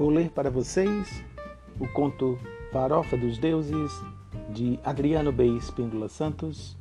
Vou 0.00 0.08
ler 0.08 0.30
para 0.30 0.48
vocês 0.48 1.22
o 1.78 1.86
conto 1.86 2.38
Farofa 2.72 3.18
dos 3.18 3.36
Deuses 3.36 3.92
de 4.48 4.80
Adriano 4.82 5.30
B. 5.30 5.44
Espíndola 5.58 6.08
Santos. 6.08 6.74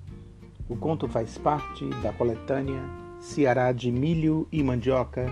O 0.70 0.78
conto 0.78 1.06
faz 1.06 1.38
parte 1.38 1.86
da 2.02 2.14
coletânea 2.14 2.82
Ceará 3.20 3.74
de 3.74 3.92
Milho 3.92 4.48
e 4.54 4.64
Mandioca, 4.64 5.30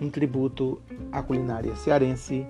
um 0.00 0.08
tributo 0.08 0.80
à 1.10 1.20
culinária 1.20 1.74
cearense, 1.74 2.46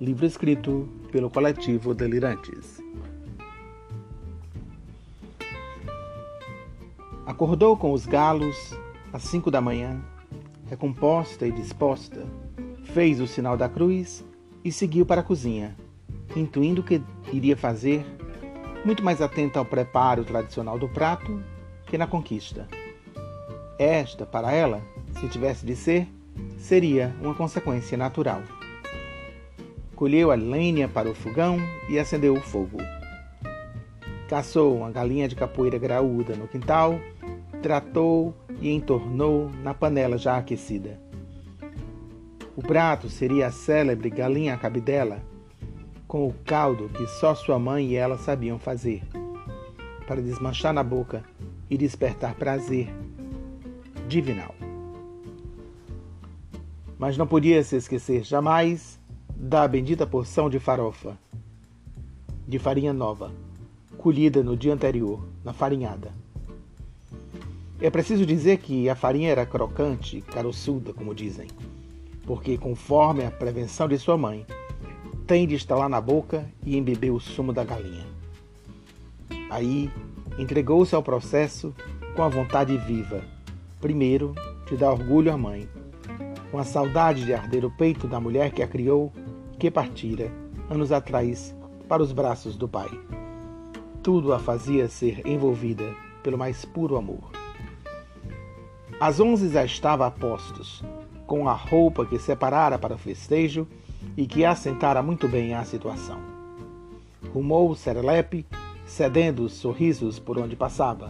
livro 0.00 0.26
escrito 0.26 0.88
pelo 1.12 1.30
coletivo 1.30 1.94
Delirantes. 1.94 2.82
Acordou 7.24 7.76
com 7.76 7.92
os 7.92 8.04
galos 8.04 8.76
às 9.12 9.22
cinco 9.22 9.48
da 9.48 9.60
manhã, 9.60 10.02
recomposta 10.68 11.46
e 11.46 11.52
disposta, 11.52 12.26
fez 12.94 13.20
o 13.20 13.26
sinal 13.26 13.56
da 13.56 13.68
cruz 13.68 14.24
e 14.64 14.70
seguiu 14.70 15.04
para 15.04 15.20
a 15.20 15.24
cozinha, 15.24 15.76
intuindo 16.36 16.80
que 16.80 17.02
iria 17.32 17.56
fazer, 17.56 18.06
muito 18.84 19.02
mais 19.02 19.20
atenta 19.20 19.58
ao 19.58 19.64
preparo 19.64 20.24
tradicional 20.24 20.78
do 20.78 20.88
prato 20.88 21.42
que 21.86 21.98
na 21.98 22.06
conquista. 22.06 22.68
Esta, 23.80 24.24
para 24.24 24.52
ela, 24.52 24.80
se 25.18 25.28
tivesse 25.28 25.66
de 25.66 25.74
ser, 25.74 26.06
seria 26.56 27.12
uma 27.20 27.34
consequência 27.34 27.98
natural. 27.98 28.42
Colheu 29.96 30.30
a 30.30 30.36
lenha 30.36 30.86
para 30.86 31.10
o 31.10 31.14
fogão 31.16 31.58
e 31.90 31.98
acendeu 31.98 32.34
o 32.34 32.40
fogo. 32.40 32.78
Caçou 34.28 34.76
uma 34.76 34.92
galinha 34.92 35.26
de 35.26 35.34
capoeira 35.34 35.78
graúda 35.78 36.36
no 36.36 36.46
quintal, 36.46 37.00
tratou 37.60 38.32
e 38.60 38.70
entornou 38.70 39.50
na 39.64 39.74
panela 39.74 40.16
já 40.16 40.36
aquecida. 40.36 41.03
O 42.56 42.62
prato 42.62 43.10
seria 43.10 43.48
a 43.48 43.50
célebre 43.50 44.08
galinha 44.08 44.56
cabidela, 44.56 45.20
com 46.06 46.28
o 46.28 46.32
caldo 46.44 46.88
que 46.88 47.04
só 47.04 47.34
sua 47.34 47.58
mãe 47.58 47.88
e 47.88 47.96
ela 47.96 48.16
sabiam 48.16 48.60
fazer, 48.60 49.02
para 50.06 50.22
desmanchar 50.22 50.72
na 50.72 50.84
boca 50.84 51.24
e 51.68 51.76
despertar 51.76 52.36
prazer 52.36 52.94
divinal. 54.06 54.54
Mas 56.96 57.16
não 57.16 57.26
podia 57.26 57.60
se 57.64 57.74
esquecer 57.74 58.22
jamais 58.22 59.00
da 59.34 59.66
bendita 59.66 60.06
porção 60.06 60.48
de 60.48 60.60
farofa, 60.60 61.18
de 62.46 62.60
farinha 62.60 62.92
nova, 62.92 63.32
colhida 63.98 64.44
no 64.44 64.56
dia 64.56 64.72
anterior, 64.72 65.26
na 65.42 65.52
farinhada. 65.52 66.12
É 67.80 67.90
preciso 67.90 68.24
dizer 68.24 68.58
que 68.58 68.88
a 68.88 68.94
farinha 68.94 69.28
era 69.28 69.44
crocante, 69.44 70.20
caroçuda, 70.20 70.92
como 70.92 71.12
dizem 71.12 71.48
porque, 72.26 72.56
conforme 72.56 73.24
a 73.24 73.30
prevenção 73.30 73.88
de 73.88 73.98
sua 73.98 74.16
mãe, 74.16 74.46
tem 75.26 75.46
de 75.46 75.54
estalar 75.54 75.88
na 75.88 76.00
boca 76.00 76.48
e 76.62 76.76
embeber 76.76 77.12
o 77.12 77.20
sumo 77.20 77.52
da 77.52 77.64
galinha. 77.64 78.06
Aí, 79.50 79.90
entregou-se 80.38 80.94
ao 80.94 81.02
processo 81.02 81.74
com 82.14 82.22
a 82.22 82.28
vontade 82.28 82.76
viva, 82.76 83.22
primeiro, 83.80 84.34
de 84.68 84.76
dar 84.76 84.92
orgulho 84.92 85.32
à 85.32 85.36
mãe, 85.36 85.68
com 86.50 86.58
a 86.58 86.64
saudade 86.64 87.24
de 87.24 87.34
arder 87.34 87.64
o 87.64 87.70
peito 87.70 88.06
da 88.06 88.20
mulher 88.20 88.52
que 88.52 88.62
a 88.62 88.68
criou, 88.68 89.12
que 89.58 89.70
partira, 89.70 90.30
anos 90.70 90.92
atrás, 90.92 91.54
para 91.88 92.02
os 92.02 92.12
braços 92.12 92.56
do 92.56 92.68
pai. 92.68 92.88
Tudo 94.02 94.32
a 94.32 94.38
fazia 94.38 94.88
ser 94.88 95.26
envolvida 95.26 95.94
pelo 96.22 96.38
mais 96.38 96.64
puro 96.64 96.96
amor. 96.96 97.30
Às 99.00 99.20
onze 99.20 99.48
já 99.48 99.64
estava 99.64 100.06
a 100.06 100.10
postos, 100.10 100.82
com 101.26 101.48
a 101.48 101.52
roupa 101.52 102.04
que 102.04 102.18
separara 102.18 102.78
para 102.78 102.94
o 102.94 102.98
festejo 102.98 103.66
e 104.16 104.26
que 104.26 104.44
assentara 104.44 105.02
muito 105.02 105.28
bem 105.28 105.54
à 105.54 105.64
situação. 105.64 106.18
Rumou 107.32 107.70
o 107.70 107.76
serelepe, 107.76 108.46
cedendo 108.86 109.44
os 109.44 109.54
sorrisos 109.54 110.18
por 110.18 110.38
onde 110.38 110.54
passava, 110.54 111.08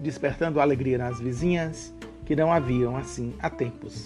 despertando 0.00 0.60
alegria 0.60 0.98
nas 0.98 1.20
vizinhas 1.20 1.94
que 2.24 2.36
não 2.36 2.52
haviam 2.52 2.96
assim 2.96 3.32
há 3.40 3.48
tempos. 3.48 4.04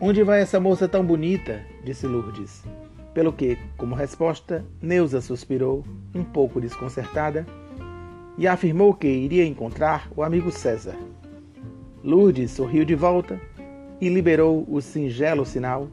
Onde 0.00 0.22
vai 0.22 0.40
essa 0.40 0.58
moça 0.58 0.88
tão 0.88 1.04
bonita? 1.04 1.64
disse 1.84 2.06
Lourdes. 2.06 2.64
Pelo 3.12 3.32
que, 3.32 3.56
como 3.76 3.94
resposta, 3.94 4.64
Neuza 4.82 5.20
suspirou, 5.20 5.84
um 6.14 6.24
pouco 6.24 6.60
desconcertada, 6.60 7.46
e 8.36 8.48
afirmou 8.48 8.92
que 8.92 9.06
iria 9.06 9.46
encontrar 9.46 10.08
o 10.16 10.22
amigo 10.22 10.50
César. 10.50 10.96
Lourdes 12.04 12.50
sorriu 12.50 12.84
de 12.84 12.94
volta 12.94 13.40
e 13.98 14.10
liberou 14.10 14.66
o 14.68 14.78
singelo 14.82 15.46
sinal, 15.46 15.88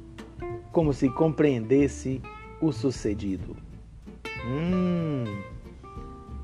como 0.70 0.92
se 0.92 1.08
compreendesse 1.08 2.22
o 2.60 2.74
sucedido. 2.74 3.56
Hum. 4.46 5.24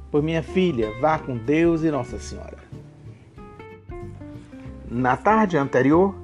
Por 0.09 0.23
minha 0.23 0.41
filha, 0.41 0.97
vá 1.01 1.19
com 1.19 1.35
Deus 1.35 1.83
e 1.83 1.91
Nossa 1.91 2.17
Senhora. 2.17 2.57
Na 4.89 5.17
tarde 5.17 5.57
anterior, 5.57 6.16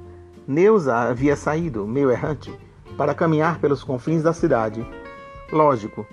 Neuza 0.47 0.95
havia 0.95 1.35
saído, 1.35 1.85
meio 1.85 2.11
errante, 2.11 2.49
para 2.97 3.13
caminhar 3.13 3.59
pelos 3.59 3.83
confins 3.83 4.23
da 4.23 4.31
cidade. 4.31 4.87
Lógico, 5.51 6.07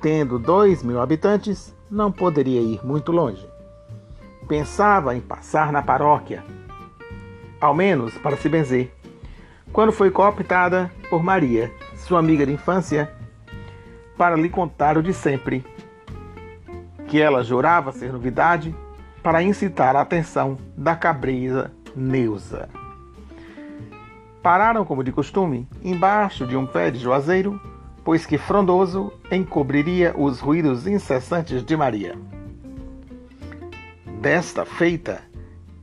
tendo 0.00 0.38
dois 0.38 0.82
mil 0.82 1.02
habitantes, 1.02 1.76
não 1.90 2.10
poderia 2.10 2.62
ir 2.62 2.82
muito 2.82 3.12
longe. 3.12 3.51
Pensava 4.52 5.16
em 5.16 5.20
passar 5.22 5.72
na 5.72 5.80
paróquia, 5.80 6.44
ao 7.58 7.74
menos 7.74 8.18
para 8.18 8.36
se 8.36 8.50
benzer. 8.50 8.92
Quando 9.72 9.92
foi 9.92 10.10
cooptada 10.10 10.92
por 11.08 11.22
Maria, 11.22 11.72
sua 11.96 12.18
amiga 12.18 12.44
de 12.44 12.52
infância, 12.52 13.10
para 14.14 14.36
lhe 14.36 14.50
contar 14.50 14.98
o 14.98 15.02
de 15.02 15.14
sempre, 15.14 15.64
que 17.08 17.18
ela 17.18 17.42
jurava 17.42 17.92
ser 17.92 18.12
novidade 18.12 18.76
para 19.22 19.42
incitar 19.42 19.96
a 19.96 20.02
atenção 20.02 20.58
da 20.76 20.94
cabreira 20.94 21.72
Neuza. 21.96 22.68
Pararam, 24.42 24.84
como 24.84 25.02
de 25.02 25.12
costume, 25.12 25.66
embaixo 25.82 26.46
de 26.46 26.58
um 26.58 26.66
pé 26.66 26.90
de 26.90 26.98
juazeiro, 26.98 27.58
pois 28.04 28.26
que 28.26 28.36
frondoso 28.36 29.14
encobriria 29.30 30.14
os 30.14 30.40
ruídos 30.40 30.86
incessantes 30.86 31.64
de 31.64 31.74
Maria. 31.74 32.18
Desta 34.22 34.64
feita 34.64 35.20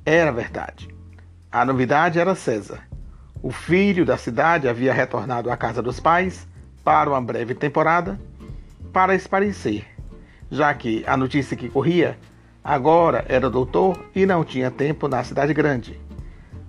era 0.06 0.32
verdade. 0.32 0.88
A 1.52 1.66
novidade 1.66 2.20
era 2.20 2.34
César. 2.36 2.80
O 3.44 3.52
filho 3.52 4.06
da 4.06 4.16
cidade 4.16 4.66
havia 4.66 4.94
retornado 4.94 5.52
à 5.52 5.58
casa 5.58 5.82
dos 5.82 6.00
pais 6.00 6.48
para 6.82 7.10
uma 7.10 7.22
breve 7.22 7.54
temporada 7.54 8.18
para 8.94 9.14
esparecer, 9.14 9.86
já 10.50 10.74
que 10.74 11.04
a 11.06 11.18
notícia 11.18 11.58
que 11.58 11.68
corria 11.68 12.18
agora 12.64 13.26
era 13.28 13.50
doutor 13.50 14.00
e 14.16 14.26
não 14.26 14.46
tinha 14.46 14.72
tempo 14.72 15.10
na 15.10 15.22
cidade 15.22 15.54
grande, 15.54 16.00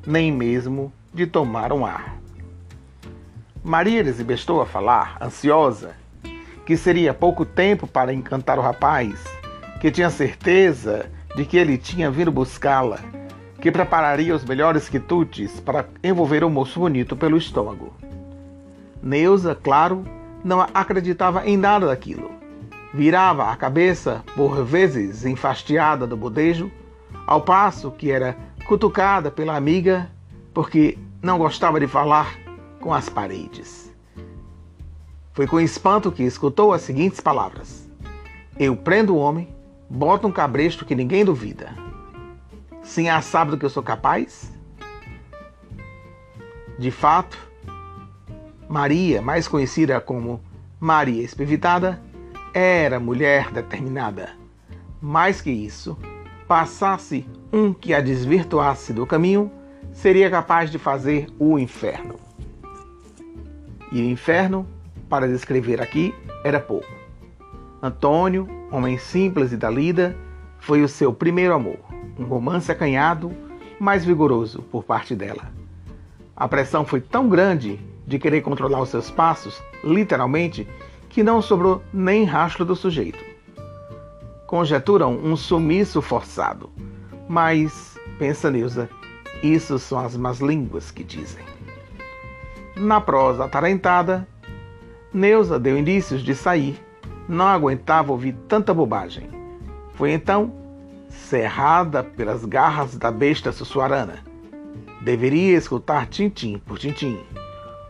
nem 0.04 0.32
mesmo 0.32 0.92
de 1.14 1.24
tomar 1.24 1.72
um 1.72 1.86
ar. 1.86 2.18
Maria 3.62 4.02
desembestou 4.02 4.60
a 4.60 4.66
falar, 4.66 5.18
ansiosa, 5.22 5.94
que 6.66 6.76
seria 6.76 7.14
pouco 7.14 7.44
tempo 7.44 7.86
para 7.86 8.12
encantar 8.12 8.58
o 8.58 8.62
rapaz, 8.62 9.22
que 9.80 9.92
tinha 9.92 10.10
certeza 10.10 11.08
de 11.34 11.44
que 11.44 11.56
ele 11.56 11.78
tinha 11.78 12.10
vindo 12.10 12.30
buscá-la 12.30 12.98
que 13.60 13.70
prepararia 13.70 14.34
os 14.34 14.44
melhores 14.44 14.88
quitutes 14.88 15.60
para 15.60 15.86
envolver 16.02 16.42
o 16.42 16.50
moço 16.50 16.80
bonito 16.80 17.14
pelo 17.14 17.36
estômago. 17.36 17.92
Neuza, 19.02 19.54
claro, 19.54 20.04
não 20.42 20.60
acreditava 20.74 21.46
em 21.46 21.56
nada 21.56 21.86
daquilo. 21.86 22.30
Virava 22.92 23.50
a 23.50 23.56
cabeça, 23.56 24.24
por 24.34 24.64
vezes 24.64 25.24
enfastiada 25.24 26.06
do 26.06 26.16
bodejo, 26.16 26.70
ao 27.26 27.42
passo 27.42 27.90
que 27.90 28.10
era 28.10 28.36
cutucada 28.66 29.30
pela 29.30 29.56
amiga 29.56 30.10
porque 30.54 30.98
não 31.22 31.38
gostava 31.38 31.78
de 31.78 31.86
falar 31.86 32.34
com 32.80 32.92
as 32.92 33.08
paredes. 33.08 33.94
Foi 35.32 35.46
com 35.46 35.60
espanto 35.60 36.10
que 36.10 36.22
escutou 36.22 36.72
as 36.72 36.82
seguintes 36.82 37.20
palavras: 37.20 37.88
Eu 38.58 38.76
prendo 38.76 39.14
o 39.14 39.18
homem, 39.18 39.48
boto 39.90 40.28
um 40.28 40.32
cabresto 40.32 40.84
que 40.84 40.94
ninguém 40.94 41.24
duvida. 41.24 41.74
Sinhá 42.80 43.20
sabe 43.20 43.50
do 43.50 43.58
que 43.58 43.64
eu 43.64 43.70
sou 43.70 43.82
capaz? 43.82 44.52
De 46.78 46.92
fato, 46.92 47.36
Maria, 48.68 49.20
mais 49.20 49.48
conhecida 49.48 50.00
como 50.00 50.40
Maria 50.78 51.22
Espivitada, 51.22 52.00
era 52.54 53.00
mulher 53.00 53.50
determinada. 53.50 54.30
Mais 55.02 55.40
que 55.40 55.50
isso, 55.50 55.98
passasse 56.46 57.26
um 57.52 57.72
que 57.72 57.92
a 57.92 58.00
desvirtuasse 58.00 58.92
do 58.92 59.04
caminho, 59.06 59.50
seria 59.92 60.30
capaz 60.30 60.70
de 60.70 60.78
fazer 60.78 61.26
o 61.38 61.58
inferno. 61.58 62.14
E 63.90 64.00
o 64.00 64.04
inferno, 64.04 64.66
para 65.08 65.26
descrever 65.26 65.82
aqui, 65.82 66.14
era 66.44 66.60
pouco. 66.60 66.99
Antônio, 67.82 68.48
homem 68.70 68.98
simples 68.98 69.52
e 69.52 69.56
da 69.56 69.70
lida, 69.70 70.16
foi 70.58 70.82
o 70.82 70.88
seu 70.88 71.12
primeiro 71.12 71.54
amor 71.54 71.78
um 72.20 72.24
romance 72.24 72.70
acanhado, 72.70 73.32
mas 73.78 74.04
vigoroso 74.04 74.62
por 74.70 74.84
parte 74.84 75.16
dela. 75.16 75.50
A 76.36 76.46
pressão 76.46 76.84
foi 76.84 77.00
tão 77.00 77.28
grande 77.28 77.80
de 78.06 78.18
querer 78.18 78.42
controlar 78.42 78.80
os 78.80 78.90
seus 78.90 79.10
passos, 79.10 79.62
literalmente, 79.82 80.68
que 81.08 81.22
não 81.22 81.40
sobrou 81.40 81.82
nem 81.92 82.24
rastro 82.24 82.64
do 82.64 82.76
sujeito. 82.76 83.18
Conjeturam 84.46 85.14
um 85.14 85.36
sumiço 85.36 86.02
forçado, 86.02 86.70
mas, 87.28 87.98
pensa 88.18 88.50
Neuza, 88.50 88.88
isso 89.42 89.78
são 89.78 89.98
as 89.98 90.16
más 90.16 90.40
línguas 90.40 90.90
que 90.90 91.02
dizem. 91.02 91.44
Na 92.76 93.00
prosa 93.00 93.44
atarentada, 93.44 94.26
Neuza 95.12 95.58
deu 95.58 95.78
indícios 95.78 96.22
de 96.22 96.34
sair, 96.34 96.80
não 97.30 97.46
aguentava 97.46 98.10
ouvir 98.10 98.34
tanta 98.48 98.74
bobagem. 98.74 99.30
Foi 99.94 100.10
então 100.10 100.52
cerrada 101.08 102.02
pelas 102.02 102.44
garras 102.44 102.96
da 102.96 103.10
besta 103.10 103.52
sussuarana. 103.52 104.24
Deveria 105.00 105.56
escutar 105.56 106.06
tintim 106.06 106.58
por 106.58 106.78
tintim. 106.78 107.18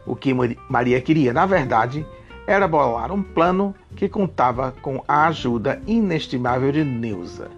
O 0.07 0.15
que 0.15 0.35
Maria 0.69 1.01
queria, 1.01 1.33
na 1.33 1.47
verdade, 1.47 2.07
era 2.47 2.69
bolar 2.69 3.11
um 3.11 3.23
plano 3.23 3.75
que 3.97 4.09
contava 4.09 4.75
com 4.83 5.03
a 5.09 5.27
ajuda 5.27 5.81
inestimável 5.87 6.71
de 6.71 6.85
Neuza. 6.85 7.51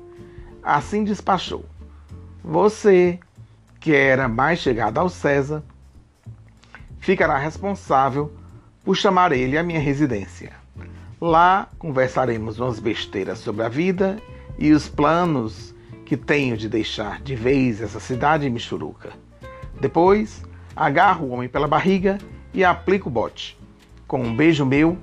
Assim 0.62 1.02
despachou. 1.02 1.64
Você, 2.44 3.18
que 3.80 3.94
era 3.94 4.28
mais 4.28 4.60
chegada 4.60 5.00
ao 5.00 5.08
César, 5.08 5.62
ficará 6.98 7.38
responsável 7.38 8.32
por 8.84 8.96
chamar 8.96 9.32
ele 9.32 9.58
à 9.58 9.62
minha 9.62 9.80
residência. 9.80 10.61
Lá 11.22 11.68
conversaremos 11.78 12.58
umas 12.58 12.80
besteiras 12.80 13.38
sobre 13.38 13.64
a 13.64 13.68
vida 13.68 14.20
e 14.58 14.72
os 14.72 14.88
planos 14.88 15.72
que 16.04 16.16
tenho 16.16 16.56
de 16.56 16.68
deixar 16.68 17.22
de 17.22 17.36
vez 17.36 17.80
essa 17.80 18.00
cidade 18.00 18.50
michuruca. 18.50 19.10
Depois, 19.80 20.42
agarro 20.74 21.26
o 21.26 21.30
homem 21.30 21.48
pela 21.48 21.68
barriga 21.68 22.18
e 22.52 22.64
aplico 22.64 23.08
o 23.08 23.12
bote. 23.12 23.56
Com 24.08 24.20
um 24.20 24.34
beijo 24.34 24.66
meu, 24.66 24.98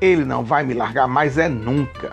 ele 0.00 0.24
não 0.24 0.44
vai 0.44 0.62
me 0.62 0.74
largar 0.74 1.08
mais 1.08 1.38
é 1.38 1.48
nunca. 1.48 2.12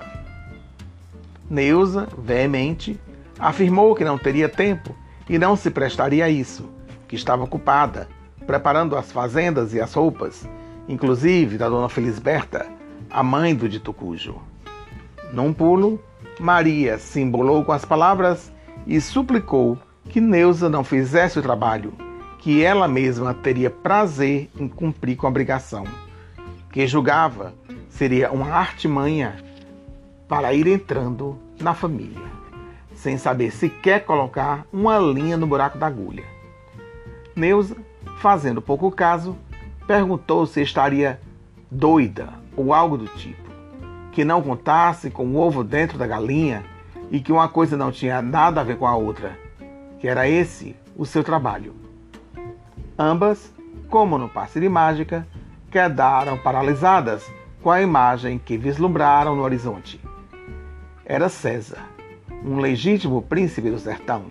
Neuza, 1.47 2.07
veemente, 2.17 2.99
afirmou 3.37 3.93
que 3.93 4.03
não 4.03 4.17
teria 4.17 4.49
tempo 4.49 4.95
e 5.29 5.37
não 5.37 5.55
se 5.55 5.69
prestaria 5.69 6.25
a 6.25 6.29
isso, 6.31 6.67
que 7.07 7.15
estava 7.15 7.43
ocupada, 7.43 8.09
preparando 8.47 8.95
as 8.95 9.11
fazendas 9.11 9.71
e 9.75 9.79
as 9.79 9.93
roupas, 9.93 10.49
inclusive 10.89 11.59
da 11.59 11.69
dona 11.69 11.89
Felisberta, 11.89 12.80
a 13.11 13.21
mãe 13.21 13.53
do 13.53 13.67
dito 13.67 13.91
cujo. 13.91 14.35
Num 15.33 15.53
pulo, 15.53 16.01
Maria 16.39 16.97
se 16.97 17.19
embolou 17.19 17.63
com 17.63 17.71
as 17.71 17.83
palavras 17.83 18.51
e 18.87 18.99
suplicou 18.99 19.77
que 20.09 20.21
Neuza 20.21 20.69
não 20.69 20.83
fizesse 20.83 21.37
o 21.37 21.41
trabalho, 21.41 21.93
que 22.39 22.63
ela 22.63 22.87
mesma 22.87 23.33
teria 23.33 23.69
prazer 23.69 24.49
em 24.57 24.67
cumprir 24.67 25.15
com 25.15 25.27
a 25.27 25.29
obrigação, 25.29 25.85
que 26.71 26.87
julgava 26.87 27.53
seria 27.89 28.31
uma 28.31 28.49
artimanha 28.51 29.35
para 30.27 30.53
ir 30.53 30.65
entrando 30.67 31.37
na 31.59 31.73
família, 31.73 32.25
sem 32.95 33.17
saber 33.17 33.51
sequer 33.51 34.05
colocar 34.05 34.65
uma 34.71 34.97
linha 34.97 35.37
no 35.37 35.45
buraco 35.45 35.77
da 35.77 35.87
agulha. 35.87 36.23
Neuza, 37.35 37.75
fazendo 38.17 38.61
pouco 38.61 38.89
caso, 38.89 39.37
perguntou 39.85 40.45
se 40.45 40.61
estaria 40.61 41.19
doida 41.69 42.40
ou 42.55 42.73
algo 42.73 42.97
do 42.97 43.07
tipo, 43.07 43.49
que 44.11 44.25
não 44.25 44.41
contasse 44.41 45.09
com 45.09 45.25
o 45.27 45.37
ovo 45.37 45.63
dentro 45.63 45.97
da 45.97 46.07
galinha 46.07 46.63
e 47.09 47.19
que 47.19 47.31
uma 47.31 47.47
coisa 47.47 47.75
não 47.75 47.91
tinha 47.91 48.21
nada 48.21 48.61
a 48.61 48.63
ver 48.63 48.77
com 48.77 48.87
a 48.87 48.95
outra, 48.95 49.37
que 49.99 50.07
era 50.07 50.27
esse 50.27 50.75
o 50.95 51.05
seu 51.05 51.23
trabalho. 51.23 51.75
Ambas, 52.97 53.53
como 53.89 54.17
no 54.17 54.29
passe 54.29 54.59
de 54.59 54.69
mágica, 54.69 55.27
quedaram 55.69 56.37
paralisadas 56.37 57.29
com 57.61 57.71
a 57.71 57.81
imagem 57.81 58.37
que 58.37 58.57
vislumbraram 58.57 59.35
no 59.35 59.43
horizonte. 59.43 59.99
Era 61.05 61.29
César, 61.29 61.83
um 62.43 62.57
legítimo 62.57 63.21
príncipe 63.21 63.69
do 63.69 63.79
sertão, 63.79 64.25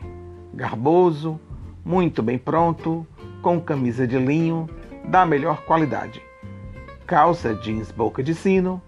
garboso, 0.52 1.40
muito 1.84 2.22
bem 2.22 2.38
pronto, 2.38 3.06
com 3.42 3.60
camisa 3.60 4.06
de 4.06 4.18
linho 4.18 4.68
da 5.04 5.24
melhor 5.24 5.62
qualidade, 5.62 6.22
calça 7.10 7.52
jeans 7.56 7.90
boca 7.90 8.22
de 8.22 8.32
sino, 8.32 8.80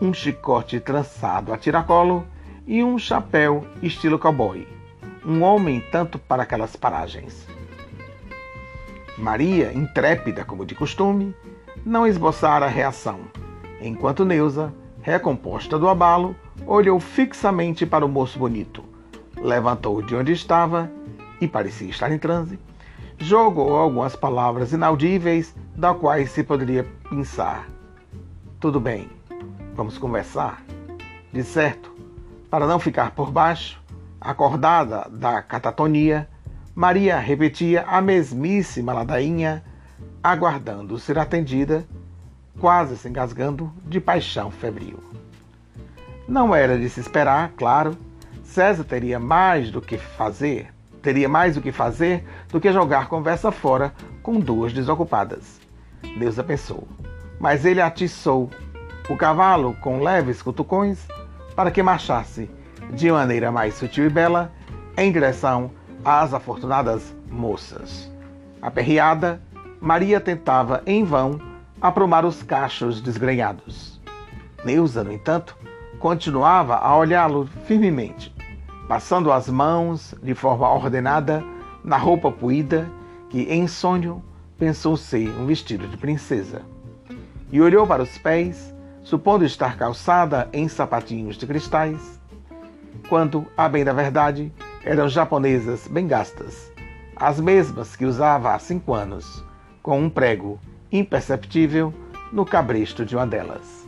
um 0.00 0.14
chicote 0.14 0.78
trançado 0.78 1.52
a 1.52 1.58
tiracolo 1.58 2.24
e 2.64 2.80
um 2.84 2.96
chapéu 2.96 3.66
estilo 3.82 4.20
cowboy. 4.20 4.68
Um 5.26 5.42
homem 5.42 5.82
tanto 5.90 6.16
para 6.16 6.44
aquelas 6.44 6.76
paragens. 6.76 7.44
Maria, 9.18 9.72
intrépida 9.72 10.44
como 10.44 10.64
de 10.64 10.76
costume, 10.76 11.34
não 11.84 12.06
esboçara 12.06 12.68
reação, 12.68 13.22
enquanto 13.80 14.24
Neuza, 14.24 14.72
recomposta 15.02 15.76
do 15.76 15.88
abalo, 15.88 16.36
olhou 16.64 17.00
fixamente 17.00 17.84
para 17.84 18.06
o 18.06 18.08
moço 18.08 18.38
bonito, 18.38 18.84
levantou 19.36 20.00
de 20.00 20.14
onde 20.14 20.30
estava 20.30 20.88
e 21.40 21.48
parecia 21.48 21.90
estar 21.90 22.12
em 22.12 22.18
transe, 22.18 22.60
jogou 23.18 23.76
algumas 23.76 24.16
palavras 24.16 24.72
inaudíveis 24.72 25.54
da 25.76 25.94
quais 25.94 26.30
se 26.30 26.42
poderia 26.42 26.86
pensar. 27.08 27.68
Tudo 28.60 28.80
bem, 28.80 29.08
vamos 29.74 29.98
conversar? 29.98 30.62
De 31.32 31.42
certo, 31.42 31.94
para 32.50 32.66
não 32.66 32.78
ficar 32.78 33.12
por 33.12 33.30
baixo, 33.30 33.80
acordada 34.20 35.08
da 35.10 35.42
catatonia, 35.42 36.28
Maria 36.74 37.18
repetia 37.18 37.84
a 37.86 38.00
mesmíssima 38.00 38.92
ladainha, 38.92 39.62
aguardando 40.22 40.98
ser 40.98 41.18
atendida, 41.18 41.86
quase 42.58 42.96
se 42.96 43.08
engasgando 43.08 43.72
de 43.84 44.00
paixão 44.00 44.50
febril. 44.50 44.98
Não 46.26 46.54
era 46.54 46.76
de 46.76 46.88
se 46.88 46.98
esperar, 46.98 47.52
claro. 47.56 47.96
César 48.42 48.82
teria 48.82 49.20
mais 49.20 49.70
do 49.70 49.80
que 49.80 49.98
fazer, 49.98 50.73
teria 51.04 51.28
mais 51.28 51.54
o 51.54 51.60
que 51.60 51.70
fazer 51.70 52.24
do 52.48 52.58
que 52.58 52.72
jogar 52.72 53.08
conversa 53.08 53.52
fora 53.52 53.92
com 54.22 54.40
duas 54.40 54.72
desocupadas. 54.72 55.60
Deusa 56.18 56.42
pensou. 56.42 56.88
Mas 57.38 57.66
ele 57.66 57.82
atiçou 57.82 58.50
o 59.08 59.16
cavalo 59.16 59.76
com 59.82 60.02
leves 60.02 60.40
cutucões 60.40 61.06
para 61.54 61.70
que 61.70 61.82
marchasse 61.82 62.50
de 62.90 63.12
maneira 63.12 63.52
mais 63.52 63.74
sutil 63.74 64.06
e 64.06 64.08
bela 64.08 64.50
em 64.96 65.12
direção 65.12 65.70
às 66.02 66.32
afortunadas 66.32 67.14
moças. 67.30 68.10
Aperreada, 68.62 69.42
Maria 69.80 70.20
tentava 70.20 70.82
em 70.86 71.04
vão 71.04 71.38
aprumar 71.82 72.24
os 72.24 72.42
cachos 72.42 73.02
desgrenhados. 73.02 74.00
Neuza, 74.64 75.04
no 75.04 75.12
entanto, 75.12 75.54
continuava 75.98 76.76
a 76.76 76.96
olhá-lo 76.96 77.46
firmemente, 77.66 78.33
passando 78.88 79.32
as 79.32 79.48
mãos 79.48 80.14
de 80.22 80.34
forma 80.34 80.68
ordenada 80.68 81.44
na 81.82 81.96
roupa 81.96 82.30
puída 82.30 82.90
que, 83.30 83.42
em 83.42 83.66
sonho, 83.66 84.22
pensou 84.58 84.96
ser 84.96 85.28
um 85.38 85.46
vestido 85.46 85.88
de 85.88 85.96
princesa. 85.96 86.62
E 87.50 87.60
olhou 87.60 87.86
para 87.86 88.02
os 88.02 88.16
pés, 88.18 88.74
supondo 89.02 89.44
estar 89.44 89.76
calçada 89.76 90.48
em 90.52 90.68
sapatinhos 90.68 91.36
de 91.36 91.46
cristais, 91.46 92.20
quando, 93.08 93.46
a 93.56 93.68
bem 93.68 93.84
da 93.84 93.92
verdade, 93.92 94.52
eram 94.84 95.08
japonesas 95.08 95.86
bem 95.88 96.06
gastas, 96.06 96.72
as 97.16 97.40
mesmas 97.40 97.96
que 97.96 98.04
usava 98.04 98.54
há 98.54 98.58
cinco 98.58 98.94
anos, 98.94 99.44
com 99.82 100.00
um 100.00 100.10
prego 100.10 100.58
imperceptível 100.90 101.92
no 102.32 102.44
cabresto 102.44 103.04
de 103.04 103.14
uma 103.14 103.26
delas. 103.26 103.86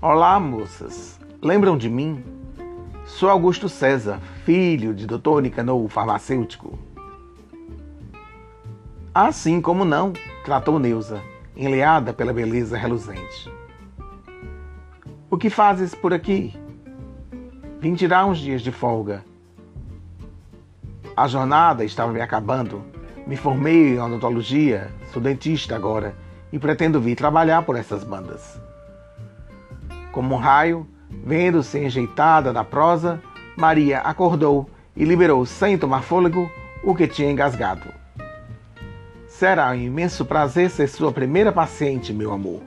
Olá, 0.00 0.38
moças. 0.38 1.18
Lembram 1.42 1.76
de 1.76 1.90
mim? 1.90 2.37
Sou 3.08 3.28
Augusto 3.28 3.68
César, 3.68 4.20
filho 4.44 4.94
de 4.94 5.04
Dr. 5.06 5.40
Nicanor, 5.42 5.88
farmacêutico. 5.88 6.78
Assim 9.12 9.60
como 9.60 9.84
não, 9.84 10.12
tratou 10.44 10.78
Neuza, 10.78 11.20
enleada 11.56 12.12
pela 12.12 12.34
beleza 12.34 12.76
reluzente. 12.76 13.50
O 15.28 15.36
que 15.36 15.50
fazes 15.50 15.94
por 15.94 16.12
aqui? 16.12 16.54
Vim 17.80 17.94
tirar 17.94 18.26
uns 18.26 18.38
dias 18.38 18.60
de 18.62 18.70
folga. 18.70 19.24
A 21.16 21.26
jornada 21.26 21.84
estava 21.84 22.12
me 22.12 22.20
acabando. 22.20 22.84
Me 23.26 23.36
formei 23.36 23.94
em 23.94 24.00
odontologia, 24.00 24.92
sou 25.12 25.20
dentista 25.20 25.74
agora 25.74 26.14
e 26.52 26.58
pretendo 26.58 27.00
vir 27.00 27.16
trabalhar 27.16 27.62
por 27.62 27.74
essas 27.74 28.04
bandas. 28.04 28.60
Como 30.12 30.34
um 30.34 30.38
raio, 30.38 30.86
vendo-se 31.10 31.78
enjeitada 31.78 32.52
na 32.52 32.64
prosa, 32.64 33.20
Maria 33.56 34.00
acordou 34.00 34.68
e 34.96 35.04
liberou 35.04 35.44
sem 35.44 35.78
tomar 35.78 36.02
fôlego 36.02 36.50
o 36.82 36.94
que 36.94 37.06
tinha 37.06 37.30
engasgado. 37.30 37.92
Será 39.26 39.70
um 39.70 39.74
imenso 39.74 40.24
prazer 40.24 40.70
ser 40.70 40.88
sua 40.88 41.12
primeira 41.12 41.52
paciente, 41.52 42.12
meu 42.12 42.32
amor. 42.32 42.62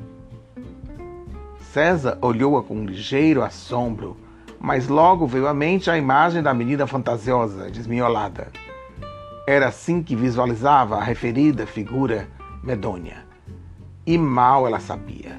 César 1.60 2.18
olhou-a 2.22 2.64
com 2.64 2.76
um 2.76 2.86
ligeiro 2.86 3.44
assombro 3.44 4.18
mas 4.62 4.88
logo 4.88 5.26
veio 5.26 5.48
à 5.48 5.54
mente 5.54 5.90
a 5.90 5.98
imagem 5.98 6.44
da 6.44 6.54
menina 6.54 6.86
fantasiosa, 6.86 7.72
desmiolada. 7.72 8.50
Era 9.48 9.68
assim 9.68 10.04
que 10.04 10.16
visualizava 10.16 10.98
a 10.98 11.04
referida 11.04 11.66
figura 11.66 12.28
medonha. 12.64 13.26
E 14.06 14.18
mal 14.20 14.68
ela 14.68 14.80
sabia. 14.80 15.36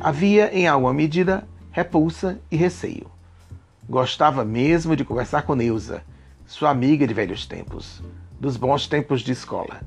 Havia, 0.00 0.50
em 0.56 0.66
alguma 0.66 0.94
medida, 0.94 1.46
repulsa 1.72 2.38
e 2.50 2.56
receio. 2.56 3.06
Gostava 3.88 4.44
mesmo 4.44 4.94
de 4.94 5.04
conversar 5.04 5.42
com 5.42 5.54
Neuza, 5.54 6.02
sua 6.46 6.68
amiga 6.70 7.06
de 7.06 7.14
velhos 7.14 7.46
tempos, 7.46 8.02
dos 8.38 8.58
bons 8.58 8.86
tempos 8.86 9.22
de 9.22 9.32
escola. 9.32 9.80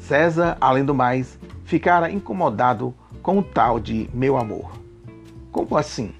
César, 0.00 0.56
além 0.60 0.84
do 0.84 0.94
mais, 0.94 1.38
ficara 1.64 2.10
incomodado 2.10 2.92
com 3.22 3.38
o 3.38 3.42
tal 3.42 3.78
de 3.78 4.10
meu 4.12 4.36
amor. 4.36 4.72
Como 5.52 5.76
assim? 5.76 6.12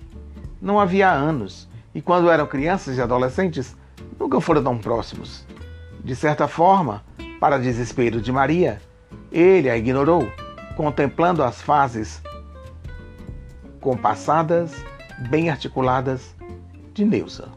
Não 0.61 0.79
havia 0.79 1.11
anos, 1.11 1.69
e 1.93 2.01
quando 2.01 2.31
eram 2.31 2.47
crianças 2.47 2.97
e 2.97 3.03
adolescentes, 3.03 3.77
nunca 4.19 4.41
foram 4.41 4.63
tão 4.63 4.79
próximos. 4.79 5.45
De 6.05 6.15
certa 6.15 6.47
forma, 6.47 7.03
para 7.41 7.59
desespero 7.59 8.21
de 8.21 8.31
Maria, 8.31 8.81
ele 9.33 9.69
a 9.69 9.77
ignorou, 9.77 10.31
contemplando 10.77 11.43
as 11.43 11.61
fases 11.61 12.23
compassadas, 13.83 14.73
bem 15.29 15.51
articuladas 15.51 16.35
de 16.95 17.05
Neuza. 17.05 17.49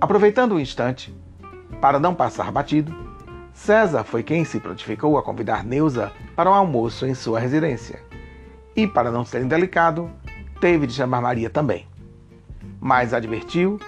Aproveitando 0.00 0.52
o 0.52 0.60
instante, 0.60 1.14
para 1.80 1.98
não 1.98 2.14
passar 2.14 2.50
batido, 2.52 2.94
César 3.52 4.04
foi 4.04 4.22
quem 4.22 4.44
se 4.44 4.60
prontificou 4.60 5.18
a 5.18 5.22
convidar 5.22 5.64
Neuza 5.64 6.12
para 6.36 6.50
um 6.50 6.54
almoço 6.54 7.04
em 7.04 7.14
sua 7.14 7.40
residência. 7.40 8.00
E, 8.76 8.86
para 8.86 9.10
não 9.10 9.24
ser 9.24 9.42
indelicado, 9.42 10.10
teve 10.60 10.86
de 10.86 10.92
chamar 10.92 11.20
Maria 11.20 11.50
também. 11.50 11.86
Mas 12.80 13.12
advertiu, 13.12 13.80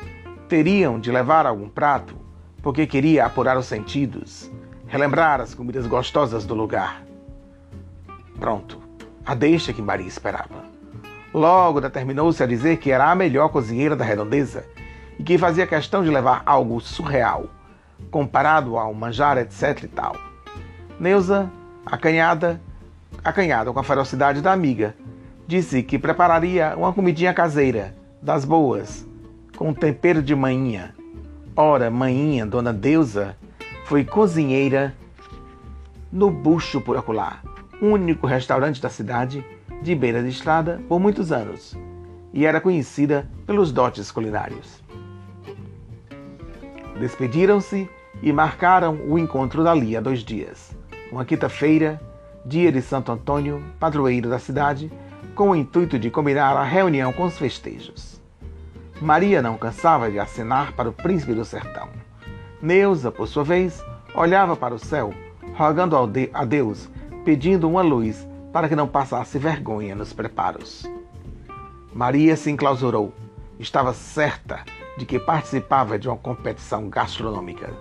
teriam 0.49 0.99
de 0.99 1.13
levar 1.13 1.47
algum 1.47 1.69
prato, 1.69 2.17
porque 2.61 2.87
queria 2.87 3.25
apurar 3.25 3.57
os 3.57 3.67
sentidos, 3.67 4.51
relembrar 4.87 5.41
as 5.41 5.55
comidas 5.55 5.87
gostosas 5.87 6.45
do 6.45 6.55
lugar. 6.55 7.03
Pronto, 8.39 8.86
a 9.27 9.35
deixa 9.35 9.73
que 9.73 9.83
Maria 9.83 10.07
esperava. 10.07 10.65
Logo 11.35 11.81
determinou-se 11.81 12.43
a 12.43 12.47
dizer 12.47 12.79
que 12.79 12.93
era 12.93 13.11
a 13.11 13.15
melhor 13.15 13.49
cozinheira 13.49 13.97
da 13.97 14.05
redondeza 14.05 14.65
e 15.19 15.23
que 15.23 15.37
fazia 15.37 15.67
questão 15.67 16.05
de 16.05 16.11
levar 16.11 16.43
algo 16.47 16.81
surreal, 16.81 17.47
comparado 18.11 18.79
ao 18.79 18.95
manjar, 18.95 19.37
etc 19.39 19.83
e 19.83 19.89
tal. 19.89 20.17
Neuza, 20.99 21.51
acanhada, 21.85 22.61
acanhada 23.25 23.73
com 23.73 23.81
a 23.81 23.85
ferocidade 23.85 24.41
da 24.41 24.53
amiga, 24.53 24.95
disse 25.47 25.83
que 25.83 25.99
prepararia 25.99 26.75
uma 26.77 26.93
comidinha 26.93 27.35
caseira, 27.35 27.95
das 28.23 28.45
boas, 28.45 29.07
com 29.57 29.75
tempero 29.75 30.23
de 30.23 30.35
manhinha. 30.35 30.95
Ora, 31.55 31.91
manhinha, 31.91 32.47
dona 32.47 32.73
Deusa, 32.73 33.37
foi 33.85 34.05
cozinheira 34.05 34.95
no 36.11 36.31
Bucho 36.31 36.81
por 36.81 36.97
Acolá, 36.97 37.41
único 37.81 38.27
restaurante 38.27 38.81
da 38.81 38.89
cidade, 38.89 39.45
de 39.83 39.95
beira 39.95 40.23
de 40.23 40.29
estrada, 40.29 40.81
por 40.89 40.99
muitos 40.99 41.33
anos, 41.33 41.77
e 42.33 42.47
era 42.47 42.61
conhecida 42.61 43.29
pelos 43.47 43.73
dotes 43.73 44.11
culinários. 44.11 44.83
Despediram-se 46.99 47.89
e 48.23 48.33
marcaram 48.33 48.99
o 49.07 49.19
encontro 49.19 49.63
dali 49.63 49.97
a 49.97 50.01
dois 50.01 50.21
dias. 50.21 50.75
Uma 51.13 51.25
quinta-feira, 51.25 52.01
dia 52.45 52.73
de 52.73 52.81
Santo 52.81 53.13
Antônio, 53.13 53.63
padroeiro 53.79 54.31
da 54.31 54.39
cidade, 54.39 54.91
com 55.35 55.51
o 55.51 55.57
intuito 55.57 55.99
de 55.99 56.11
combinar 56.11 56.57
a 56.57 56.65
reunião 56.65 57.13
com 57.13 57.25
os 57.25 57.37
festejos. 57.37 58.21
Maria 59.01 59.43
não 59.43 59.59
cansava 59.59 60.11
de 60.11 60.19
acenar 60.19 60.73
para 60.73 60.89
o 60.89 60.93
príncipe 60.93 61.35
do 61.35 61.45
sertão. 61.45 61.89
Neuza, 62.63 63.13
por 63.13 63.29
sua 63.29 63.45
vez, 63.45 63.85
olhava 64.15 64.57
para 64.57 64.75
o 64.75 64.79
céu, 64.79 65.13
rogando 65.55 65.95
a 66.33 66.45
Deus, 66.45 66.89
pedindo 67.27 67.69
uma 67.69 67.83
luz 67.83 68.25
para 68.53 68.69
que 68.69 68.77
não 68.77 68.87
passasse 68.87 69.37
vergonha 69.37 69.97
nos 69.97 70.13
preparos. 70.13 70.89
Maria 71.93 72.37
se 72.37 72.53
enclausurou. 72.53 73.13
Estava 73.59 73.93
certa 73.93 74.65
de 74.97 75.05
que 75.05 75.19
participava 75.19 75.99
de 75.99 76.07
uma 76.07 76.17
competição 76.17 76.89
gastronômica. 76.89 77.75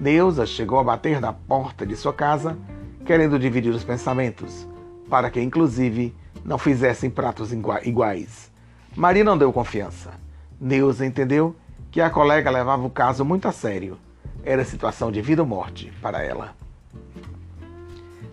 Neuza 0.00 0.46
chegou 0.46 0.78
a 0.78 0.84
bater 0.84 1.20
na 1.20 1.34
porta 1.34 1.84
de 1.84 1.94
sua 1.94 2.14
casa, 2.14 2.56
querendo 3.04 3.38
dividir 3.38 3.74
os 3.74 3.84
pensamentos, 3.84 4.66
para 5.10 5.30
que, 5.30 5.38
inclusive, 5.38 6.16
não 6.42 6.56
fizessem 6.56 7.10
pratos 7.10 7.52
iguais. 7.52 8.50
Maria 8.96 9.22
não 9.22 9.36
deu 9.36 9.52
confiança. 9.52 10.12
Neuza 10.58 11.04
entendeu 11.04 11.54
que 11.90 12.00
a 12.00 12.08
colega 12.08 12.50
levava 12.50 12.86
o 12.86 12.90
caso 12.90 13.22
muito 13.22 13.46
a 13.46 13.52
sério. 13.52 13.98
Era 14.42 14.64
situação 14.64 15.12
de 15.12 15.20
vida 15.20 15.42
ou 15.42 15.48
morte 15.48 15.92
para 16.00 16.24
ela. 16.24 16.56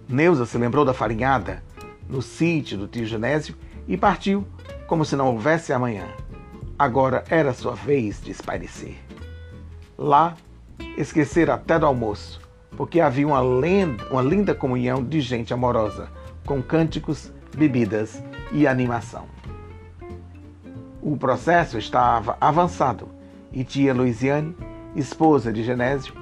Neuza 0.07 0.45
se 0.45 0.57
lembrou 0.57 0.85
da 0.85 0.93
farinhada 0.93 1.63
no 2.07 2.21
sítio 2.21 2.77
do 2.77 2.87
tio 2.87 3.05
Genésio 3.05 3.55
e 3.87 3.97
partiu 3.97 4.45
como 4.85 5.03
se 5.03 5.15
não 5.15 5.27
houvesse 5.27 5.73
amanhã. 5.73 6.05
Agora 6.77 7.23
era 7.29 7.53
sua 7.53 7.73
vez 7.73 8.21
de 8.21 8.31
espairecer. 8.31 8.95
Lá, 9.97 10.35
esquecer 10.95 11.49
até 11.49 11.79
do 11.79 11.87
almoço, 11.87 12.39
porque 12.77 12.99
havia 12.99 13.25
uma, 13.25 13.39
lenda, 13.39 14.05
uma 14.11 14.21
linda 14.21 14.53
comunhão 14.53 15.03
de 15.03 15.21
gente 15.21 15.53
amorosa, 15.53 16.09
com 16.45 16.61
cânticos, 16.61 17.31
bebidas 17.55 18.21
e 18.51 18.67
animação. 18.67 19.25
O 21.01 21.17
processo 21.17 21.77
estava 21.79 22.37
avançado 22.39 23.09
e 23.51 23.63
tia 23.63 23.93
Luiziane, 23.93 24.55
esposa 24.95 25.51
de 25.51 25.63
Genésio, 25.63 26.13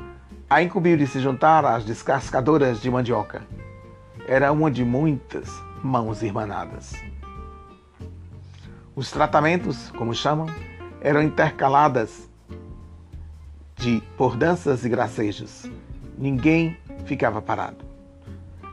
a 0.49 0.61
incumbiu 0.61 0.95
de 0.95 1.07
se 1.07 1.19
juntar 1.19 1.65
às 1.65 1.83
descascadoras 1.83 2.81
de 2.81 2.89
mandioca. 2.89 3.41
Era 4.27 4.51
uma 4.51 4.71
de 4.71 4.85
muitas 4.85 5.49
mãos 5.83 6.23
irmanadas. 6.23 6.93
Os 8.95 9.11
tratamentos, 9.11 9.91
como 9.91 10.13
chamam, 10.13 10.47
eram 11.01 11.21
intercaladas 11.21 12.29
de 13.75 14.01
por 14.15 14.37
danças 14.37 14.85
e 14.85 14.89
gracejos. 14.89 15.69
Ninguém 16.17 16.77
ficava 17.05 17.41
parado. 17.41 17.83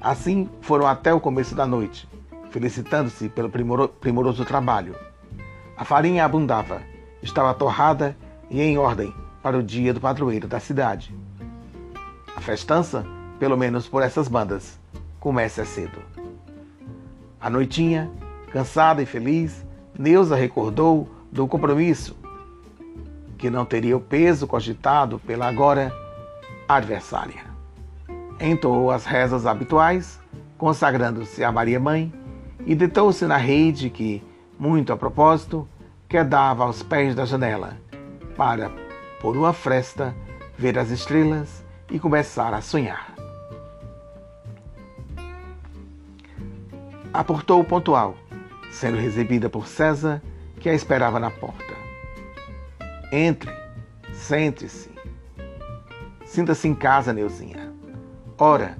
Assim 0.00 0.48
foram 0.60 0.86
até 0.86 1.12
o 1.12 1.20
começo 1.20 1.54
da 1.54 1.66
noite, 1.66 2.08
felicitando-se 2.50 3.28
pelo 3.28 3.50
primoroso 3.50 4.44
trabalho. 4.44 4.94
A 5.76 5.84
farinha 5.84 6.24
abundava, 6.24 6.80
estava 7.22 7.52
torrada 7.54 8.16
e 8.48 8.62
em 8.62 8.78
ordem 8.78 9.12
para 9.42 9.58
o 9.58 9.62
dia 9.62 9.92
do 9.92 10.00
padroeiro 10.00 10.46
da 10.46 10.60
cidade. 10.60 11.14
A 12.36 12.40
festança, 12.40 13.04
pelo 13.38 13.56
menos 13.56 13.88
por 13.88 14.02
essas 14.02 14.28
bandas, 14.28 14.79
começa 15.20 15.64
cedo. 15.64 16.02
A 17.38 17.50
noitinha, 17.50 18.10
cansada 18.50 19.02
e 19.02 19.06
feliz, 19.06 19.64
Neuza 19.96 20.34
recordou 20.34 21.08
do 21.30 21.46
compromisso, 21.46 22.16
que 23.36 23.50
não 23.50 23.64
teria 23.64 23.96
o 23.96 24.00
peso 24.00 24.46
cogitado 24.46 25.18
pela 25.18 25.46
agora 25.46 25.92
adversária. 26.66 27.44
Entoou 28.40 28.90
as 28.90 29.04
rezas 29.04 29.46
habituais, 29.46 30.18
consagrando-se 30.56 31.44
a 31.44 31.52
Maria 31.52 31.78
Mãe, 31.78 32.12
e 32.66 32.74
deitou-se 32.74 33.24
na 33.26 33.36
rede 33.36 33.90
que, 33.90 34.22
muito 34.58 34.92
a 34.92 34.96
propósito, 34.96 35.68
quedava 36.08 36.64
aos 36.64 36.82
pés 36.82 37.14
da 37.14 37.24
janela, 37.24 37.76
para, 38.36 38.70
por 39.20 39.36
uma 39.36 39.52
fresta, 39.52 40.14
ver 40.56 40.78
as 40.78 40.90
estrelas 40.90 41.64
e 41.90 41.98
começar 41.98 42.52
a 42.52 42.60
sonhar. 42.60 43.19
Aportou 47.20 47.62
pontual 47.62 48.16
sendo 48.70 48.96
recebida 48.96 49.50
por 49.50 49.66
César, 49.66 50.22
que 50.58 50.70
a 50.70 50.74
esperava 50.74 51.20
na 51.20 51.30
porta. 51.30 51.74
Entre, 53.12 53.50
sente-se. 54.10 54.90
Sinta-se 56.24 56.66
em 56.66 56.74
casa, 56.74 57.12
Neuzinha. 57.12 57.74
Ora, 58.38 58.74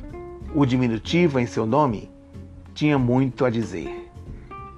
o 0.54 0.64
diminutivo 0.64 1.38
em 1.38 1.44
seu 1.44 1.66
nome 1.66 2.10
tinha 2.72 2.98
muito 2.98 3.44
a 3.44 3.50
dizer, 3.50 4.10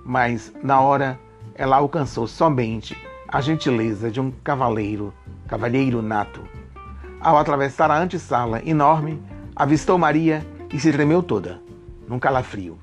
mas 0.04 0.52
na 0.60 0.80
hora 0.80 1.16
ela 1.54 1.76
alcançou 1.76 2.26
somente 2.26 3.00
a 3.28 3.40
gentileza 3.40 4.10
de 4.10 4.20
um 4.20 4.32
cavaleiro, 4.42 5.14
cavalheiro 5.46 6.02
nato. 6.02 6.42
Ao 7.20 7.38
atravessar 7.38 7.92
a 7.92 8.00
antessala 8.00 8.60
enorme, 8.68 9.22
avistou 9.54 9.96
Maria 9.96 10.44
e 10.74 10.80
se 10.80 10.90
tremeu 10.90 11.22
toda, 11.22 11.62
num 12.08 12.18
calafrio 12.18 12.76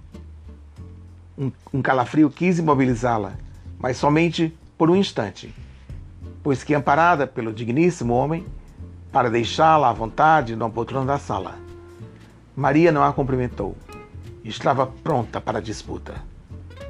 um, 1.39 1.51
um 1.73 1.81
calafrio 1.81 2.29
quis 2.29 2.59
imobilizá-la, 2.59 3.33
mas 3.79 3.95
somente 3.95 4.53
por 4.77 4.89
um 4.89 4.95
instante, 4.95 5.55
pois 6.43 6.63
que 6.63 6.75
amparada 6.75 7.25
pelo 7.25 7.53
digníssimo 7.53 8.13
homem, 8.13 8.45
para 9.11 9.29
deixá-la 9.29 9.89
à 9.89 9.93
vontade 9.93 10.55
no 10.55 10.69
poltrona 10.69 11.05
da 11.05 11.17
sala. 11.17 11.55
Maria 12.55 12.91
não 12.91 13.03
a 13.03 13.13
cumprimentou. 13.13 13.75
Estava 14.43 14.85
pronta 14.85 15.41
para 15.41 15.59
a 15.59 15.61
disputa. 15.61 16.21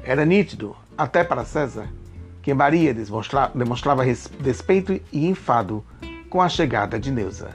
Era 0.02 0.24
nítido, 0.24 0.76
até 0.98 1.24
para 1.24 1.44
César, 1.44 1.88
que 2.42 2.52
Maria 2.52 2.94
demonstrava 3.54 4.02
respeito 4.02 5.00
e 5.12 5.26
enfado 5.26 5.84
com 6.28 6.42
a 6.42 6.48
chegada 6.48 6.98
de 6.98 7.10
Neuza. 7.10 7.50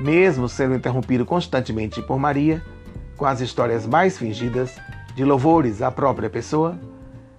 Mesmo 0.00 0.48
sendo 0.48 0.74
interrompido 0.74 1.24
constantemente 1.24 2.02
por 2.02 2.18
Maria, 2.18 2.62
com 3.16 3.26
as 3.26 3.40
histórias 3.40 3.86
mais 3.86 4.18
fingidas 4.18 4.76
de 5.14 5.24
louvores 5.24 5.80
à 5.80 5.90
própria 5.90 6.28
pessoa, 6.28 6.78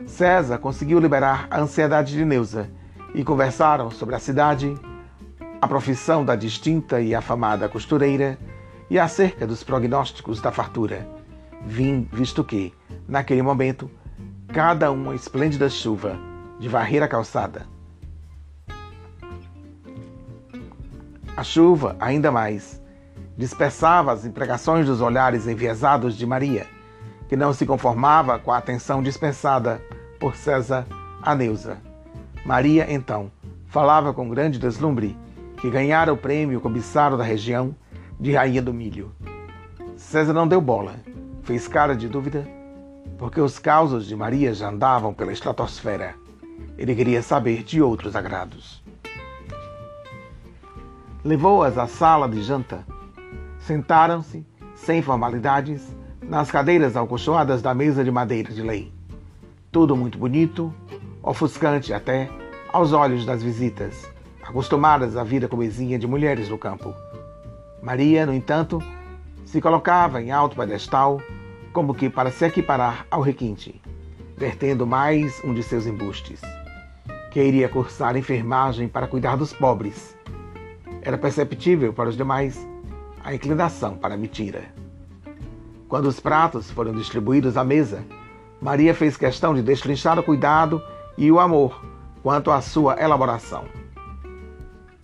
César 0.05 0.57
conseguiu 0.57 0.99
liberar 0.99 1.47
a 1.49 1.59
ansiedade 1.59 2.13
de 2.13 2.23
Neuza 2.23 2.69
e 3.13 3.23
conversaram 3.23 3.91
sobre 3.91 4.15
a 4.15 4.19
cidade, 4.19 4.73
a 5.61 5.67
profissão 5.67 6.23
da 6.23 6.35
distinta 6.35 7.01
e 7.01 7.13
afamada 7.13 7.67
costureira 7.67 8.37
e 8.89 8.99
acerca 8.99 9.47
dos 9.47 9.63
prognósticos 9.63 10.39
da 10.39 10.51
fartura, 10.51 11.07
visto 11.65 12.43
que, 12.43 12.73
naquele 13.07 13.41
momento, 13.41 13.89
cada 14.47 14.91
uma 14.91 15.15
esplêndida 15.15 15.69
chuva 15.69 16.17
de 16.59 16.69
varrer 16.69 17.03
a 17.03 17.07
calçada. 17.07 17.65
A 21.35 21.43
chuva, 21.43 21.97
ainda 21.99 22.31
mais, 22.31 22.81
dispersava 23.37 24.13
as 24.13 24.23
impregações 24.23 24.85
dos 24.85 25.01
olhares 25.01 25.47
enviesados 25.47 26.15
de 26.15 26.25
Maria, 26.25 26.67
que 27.27 27.35
não 27.35 27.53
se 27.53 27.65
conformava 27.65 28.37
com 28.39 28.51
a 28.51 28.57
atenção 28.57 29.01
dispensada 29.01 29.81
por 30.19 30.35
César 30.35 30.85
a 31.21 31.33
Neuza. 31.33 31.77
Maria, 32.45 32.91
então, 32.91 33.31
falava 33.67 34.13
com 34.13 34.29
grande 34.29 34.59
deslumbre 34.59 35.17
que 35.57 35.69
ganhara 35.69 36.13
o 36.13 36.17
prêmio 36.17 36.61
cobiçado 36.61 37.17
da 37.17 37.23
região 37.23 37.75
de 38.19 38.33
Rainha 38.33 38.61
do 38.61 38.73
Milho. 38.73 39.11
César 39.97 40.33
não 40.33 40.47
deu 40.47 40.61
bola, 40.61 40.95
fez 41.43 41.67
cara 41.67 41.95
de 41.95 42.07
dúvida, 42.07 42.47
porque 43.17 43.41
os 43.41 43.57
causos 43.57 44.05
de 44.05 44.15
Maria 44.15 44.53
já 44.53 44.69
andavam 44.69 45.13
pela 45.13 45.33
estratosfera. 45.33 46.13
Ele 46.77 46.95
queria 46.95 47.21
saber 47.21 47.63
de 47.63 47.81
outros 47.81 48.15
agrados. 48.15 48.83
Levou-as 51.23 51.77
à 51.77 51.87
sala 51.87 52.29
de 52.29 52.43
janta. 52.43 52.85
Sentaram-se, 53.57 54.45
sem 54.75 55.01
formalidades, 55.01 55.95
nas 56.27 56.49
cadeiras 56.49 56.95
alcochoadas 56.95 57.61
da 57.61 57.73
mesa 57.73 58.03
de 58.03 58.09
madeira 58.11 58.51
de 58.51 58.61
lei. 58.61 58.91
Tudo 59.71 59.95
muito 59.95 60.17
bonito, 60.17 60.73
ofuscante 61.21 61.93
até 61.93 62.29
aos 62.73 62.93
olhos 62.93 63.25
das 63.25 63.43
visitas, 63.43 64.07
acostumadas 64.41 65.15
à 65.15 65.23
vida 65.23 65.47
comezinha 65.47 65.99
de 65.99 66.07
mulheres 66.07 66.49
do 66.49 66.57
campo. 66.57 66.93
Maria, 67.81 68.25
no 68.25 68.33
entanto, 68.33 68.81
se 69.45 69.61
colocava 69.61 70.21
em 70.21 70.31
alto 70.31 70.55
pedestal, 70.55 71.21
como 71.71 71.93
que 71.93 72.09
para 72.09 72.31
se 72.31 72.45
equiparar 72.45 73.05
ao 73.11 73.21
requinte, 73.21 73.79
vertendo 74.35 74.87
mais 74.87 75.39
um 75.43 75.53
de 75.53 75.61
seus 75.61 75.85
embustes. 75.85 76.41
Que 77.29 77.43
iria 77.43 77.69
cursar 77.69 78.17
enfermagem 78.17 78.87
para 78.87 79.07
cuidar 79.07 79.35
dos 79.35 79.53
pobres. 79.53 80.15
Era 81.01 81.17
perceptível 81.17 81.93
para 81.93 82.09
os 82.09 82.17
demais 82.17 82.67
a 83.23 83.33
inclinação 83.33 83.95
para 83.95 84.15
a 84.15 84.17
mentira. 84.17 84.84
Quando 85.87 86.07
os 86.07 86.19
pratos 86.19 86.71
foram 86.71 86.93
distribuídos 86.93 87.57
à 87.57 87.63
mesa, 87.63 88.03
Maria 88.59 88.93
fez 88.95 89.15
questão 89.15 89.53
de 89.53 89.61
destrinchar 89.61 90.17
o 90.17 90.23
cuidado 90.23 90.81
e 91.17 91.31
o 91.31 91.39
amor 91.39 91.85
quanto 92.23 92.49
à 92.49 92.59
sua 92.59 92.99
elaboração. 92.99 93.65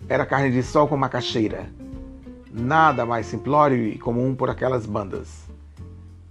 Era 0.08 0.26
carne 0.26 0.50
de 0.50 0.62
sol 0.62 0.88
com 0.88 0.96
macaxeira, 0.96 1.70
nada 2.52 3.06
mais 3.06 3.26
simplório 3.26 3.76
e 3.76 3.96
comum 3.96 4.34
por 4.34 4.50
aquelas 4.50 4.84
bandas. 4.84 5.48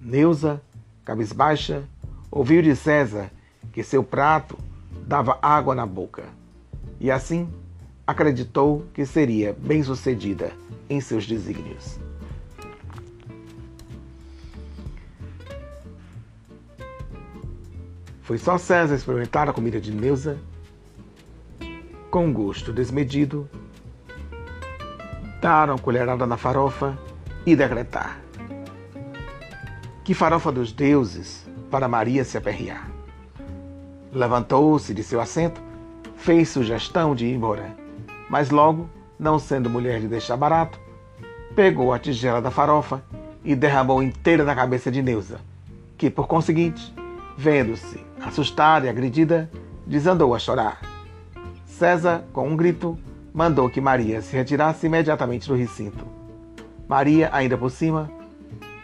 Neuza, 0.01 0.61
cabisbaixa, 1.05 1.83
ouviu 2.29 2.61
de 2.61 2.75
César 2.75 3.31
que 3.71 3.83
seu 3.83 4.03
prato 4.03 4.57
dava 5.07 5.39
água 5.41 5.73
na 5.73 5.85
boca, 5.85 6.23
e 6.99 7.09
assim 7.09 7.47
acreditou 8.05 8.85
que 8.93 9.05
seria 9.05 9.55
bem-sucedida 9.57 10.51
em 10.89 10.99
seus 10.99 11.25
desígnios. 11.25 12.10
Foi 18.31 18.37
só 18.37 18.57
César 18.57 18.95
experimentar 18.95 19.49
a 19.49 19.51
comida 19.51 19.77
de 19.77 19.91
Neuza 19.91 20.37
com 22.09 22.31
gosto 22.31 22.71
desmedido 22.71 23.45
dar 25.41 25.69
uma 25.69 25.77
colherada 25.77 26.25
na 26.25 26.37
farofa 26.37 26.97
e 27.45 27.57
decretar: 27.57 28.21
Que 30.05 30.13
farofa 30.13 30.49
dos 30.49 30.71
deuses 30.71 31.45
para 31.69 31.89
Maria 31.89 32.23
se 32.23 32.37
aperrear. 32.37 32.89
Levantou-se 34.13 34.93
de 34.93 35.03
seu 35.03 35.19
assento, 35.19 35.61
fez 36.15 36.47
sugestão 36.47 37.13
de 37.13 37.25
ir 37.25 37.35
embora, 37.35 37.75
mas 38.29 38.49
logo, 38.49 38.89
não 39.19 39.39
sendo 39.39 39.69
mulher 39.69 39.99
de 39.99 40.07
deixar 40.07 40.37
barato, 40.37 40.79
pegou 41.53 41.91
a 41.91 41.99
tigela 41.99 42.41
da 42.41 42.49
farofa 42.49 43.03
e 43.43 43.53
derramou 43.55 44.01
inteira 44.01 44.45
na 44.45 44.55
cabeça 44.55 44.89
de 44.89 45.01
Neuza, 45.01 45.41
que, 45.97 46.09
por 46.09 46.27
conseguinte, 46.27 46.93
vendo-se 47.41 47.99
assustada 48.21 48.85
e 48.85 48.89
agredida, 48.89 49.49
desandou 49.87 50.35
a 50.35 50.39
chorar. 50.39 50.79
César, 51.65 52.23
com 52.31 52.47
um 52.47 52.55
grito, 52.55 52.95
mandou 53.33 53.67
que 53.67 53.81
Maria 53.81 54.21
se 54.21 54.35
retirasse 54.35 54.85
imediatamente 54.85 55.47
do 55.47 55.55
recinto. 55.55 56.05
Maria, 56.87 57.31
ainda 57.33 57.57
por 57.57 57.71
cima, 57.71 58.11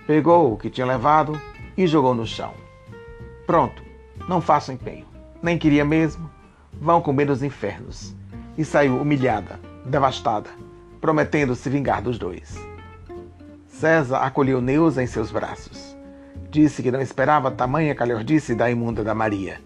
pegou 0.07 0.51
o 0.51 0.57
que 0.57 0.71
tinha 0.71 0.87
levado 0.87 1.39
e 1.77 1.85
jogou 1.85 2.15
no 2.15 2.25
chão. 2.25 2.51
Pronto, 3.45 3.83
não 4.27 4.41
faço 4.41 4.71
empenho. 4.71 5.05
Nem 5.39 5.55
queria 5.55 5.85
mesmo. 5.85 6.27
Vão 6.81 6.99
comer 6.99 7.29
os 7.29 7.43
infernos. 7.43 8.15
E 8.57 8.65
saiu 8.65 8.99
humilhada, 8.99 9.59
devastada, 9.85 10.49
prometendo 10.99 11.53
se 11.53 11.69
vingar 11.69 12.01
dos 12.01 12.17
dois. 12.17 12.57
César 13.67 14.17
acolheu 14.17 14.59
Neuza 14.59 15.03
em 15.03 15.07
seus 15.07 15.29
braços. 15.29 15.86
Disse 16.57 16.81
que 16.81 16.89
não 16.89 16.99
esperava 16.99 17.51
tamanha 17.51 17.93
calhordice 17.93 18.55
da 18.55 18.67
imunda 18.67 19.03
da 19.03 19.13
Maria. 19.13 19.61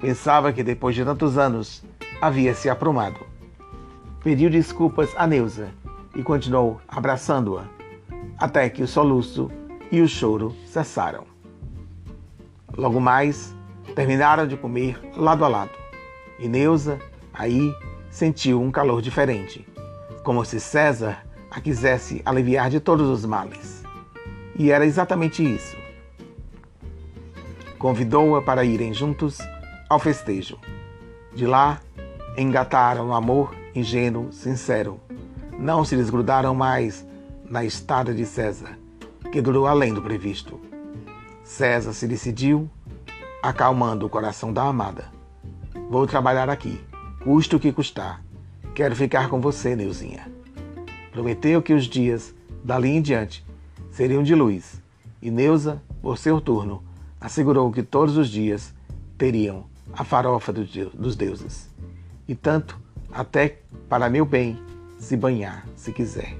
Pensava 0.00 0.54
que 0.54 0.62
depois 0.62 0.94
de 0.94 1.04
tantos 1.04 1.36
anos 1.36 1.84
havia 2.18 2.54
se 2.54 2.70
aprumado 2.70 3.26
pediu 4.22 4.48
desculpas 4.48 5.10
a 5.16 5.26
Neuza 5.26 5.68
e 6.16 6.22
continuou 6.22 6.80
abraçando-a, 6.88 7.64
até 8.38 8.70
que 8.70 8.82
o 8.82 8.88
soluço 8.88 9.50
e 9.92 10.00
o 10.00 10.08
choro 10.08 10.56
cessaram. 10.64 11.26
Logo 12.74 12.98
mais, 12.98 13.54
terminaram 13.94 14.46
de 14.46 14.56
comer 14.56 14.98
lado 15.18 15.44
a 15.44 15.48
lado, 15.48 15.72
e 16.38 16.48
Neuza, 16.48 16.98
aí, 17.34 17.70
sentiu 18.08 18.62
um 18.62 18.70
calor 18.70 19.02
diferente, 19.02 19.68
como 20.22 20.42
se 20.42 20.58
César 20.58 21.18
a 21.50 21.60
quisesse 21.60 22.22
aliviar 22.24 22.70
de 22.70 22.80
todos 22.80 23.10
os 23.10 23.26
males. 23.26 23.84
E 24.58 24.70
era 24.70 24.86
exatamente 24.86 25.44
isso. 25.44 25.83
Convidou-a 27.84 28.40
para 28.40 28.64
irem 28.64 28.94
juntos 28.94 29.36
ao 29.90 29.98
festejo. 29.98 30.58
De 31.34 31.46
lá, 31.46 31.82
engataram 32.34 33.10
o 33.10 33.12
amor 33.12 33.54
ingênuo, 33.74 34.32
sincero. 34.32 34.98
Não 35.58 35.84
se 35.84 35.94
desgrudaram 35.94 36.54
mais 36.54 37.06
na 37.44 37.62
estada 37.62 38.14
de 38.14 38.24
César, 38.24 38.78
que 39.30 39.42
durou 39.42 39.66
além 39.66 39.92
do 39.92 40.00
previsto. 40.00 40.58
César 41.42 41.92
se 41.92 42.08
decidiu, 42.08 42.70
acalmando 43.42 44.06
o 44.06 44.08
coração 44.08 44.50
da 44.50 44.62
amada. 44.62 45.12
Vou 45.90 46.06
trabalhar 46.06 46.48
aqui, 46.48 46.82
custe 47.22 47.54
o 47.54 47.60
que 47.60 47.70
custar. 47.70 48.24
Quero 48.74 48.96
ficar 48.96 49.28
com 49.28 49.42
você, 49.42 49.76
Neuzinha. 49.76 50.26
Prometeu 51.12 51.60
que 51.60 51.74
os 51.74 51.84
dias, 51.84 52.34
dali 52.64 52.88
em 52.88 53.02
diante, 53.02 53.44
seriam 53.90 54.22
de 54.22 54.34
luz, 54.34 54.82
e 55.20 55.30
Neuza, 55.30 55.82
por 56.00 56.16
seu 56.16 56.40
turno, 56.40 56.82
assegurou 57.24 57.72
que 57.72 57.82
todos 57.82 58.18
os 58.18 58.28
dias 58.28 58.74
teriam 59.16 59.64
a 59.94 60.04
farofa 60.04 60.52
dos 60.52 61.16
deuses. 61.16 61.70
E 62.28 62.34
tanto 62.34 62.78
até 63.10 63.60
para 63.88 64.10
meu 64.10 64.26
bem 64.26 64.58
se 64.98 65.16
banhar, 65.16 65.66
se 65.74 65.90
quiser. 65.90 66.36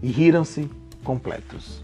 E 0.00 0.08
riram-se 0.08 0.70
completos. 1.02 1.82